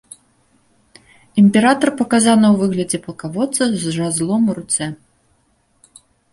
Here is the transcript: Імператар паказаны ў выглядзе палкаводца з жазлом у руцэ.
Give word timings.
Імператар 1.41 1.89
паказаны 1.99 2.47
ў 2.53 2.63
выглядзе 2.63 2.97
палкаводца 3.05 3.63
з 3.85 3.97
жазлом 4.01 4.43
у 4.51 4.59
руцэ. 4.63 4.85